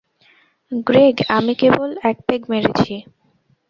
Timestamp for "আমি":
1.29-1.53